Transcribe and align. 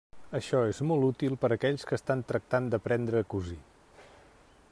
Això 0.37 0.61
és 0.69 0.79
molt 0.91 1.05
útil 1.09 1.35
per 1.43 1.51
aquells 1.57 1.87
que 1.91 1.97
estan 2.01 2.25
tractant 2.33 2.73
d'aprendre 2.75 3.23
a 3.25 3.29
cosir. 3.35 3.63